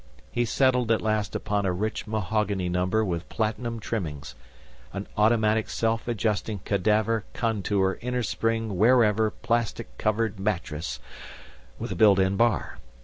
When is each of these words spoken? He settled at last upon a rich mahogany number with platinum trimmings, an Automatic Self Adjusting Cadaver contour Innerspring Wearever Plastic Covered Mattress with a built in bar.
He 0.31 0.45
settled 0.45 0.89
at 0.91 1.03
last 1.03 1.35
upon 1.35 1.63
a 1.63 1.71
rich 1.71 2.07
mahogany 2.07 2.69
number 2.69 3.05
with 3.05 3.29
platinum 3.29 3.79
trimmings, 3.79 4.33
an 4.93 5.05
Automatic 5.15 5.69
Self 5.69 6.07
Adjusting 6.07 6.57
Cadaver 6.65 7.23
contour 7.35 7.99
Innerspring 8.01 8.71
Wearever 8.77 9.29
Plastic 9.29 9.95
Covered 9.99 10.39
Mattress 10.39 10.99
with 11.77 11.91
a 11.91 11.95
built 11.95 12.17
in 12.17 12.35
bar. 12.35 12.79